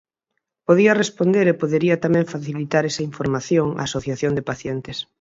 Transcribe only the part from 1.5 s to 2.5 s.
podería tamén